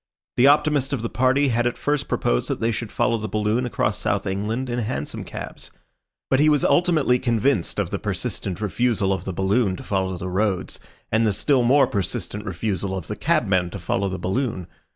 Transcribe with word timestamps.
The 0.35 0.47
optimist 0.47 0.93
of 0.93 1.03
the 1.03 1.11
party 1.11 1.49
had 1.49 1.67
at 1.67 1.77
first 1.77 2.07
proposed 2.07 2.47
that 2.47 2.59
they 2.59 2.71
should 2.71 2.91
follow 2.91 3.17
the 3.19 3.27
balloon 3.29 3.67
across 3.67 3.99
South 3.99 4.25
England 4.25 4.67
in 4.67 4.79
hansom 4.79 5.23
cabs. 5.23 5.69
But 6.27 6.39
he 6.39 6.49
was 6.49 6.65
ultimately 6.65 7.19
convinced 7.19 7.77
of 7.77 7.91
the 7.91 7.99
persistent 7.99 8.61
refusal 8.61 9.13
of 9.13 9.25
the 9.25 9.31
balloon 9.33 9.75
to 9.75 9.83
follow 9.83 10.17
the 10.17 10.27
roads, 10.27 10.79
and 11.11 11.23
the 11.23 11.31
still 11.31 11.61
more 11.61 11.85
persistent 11.85 12.45
refusal 12.45 12.97
of 12.97 13.09
the 13.09 13.15
cabmen 13.15 13.69
to 13.69 13.77
follow 13.77 14.09
the 14.09 14.17
balloon. 14.17 14.65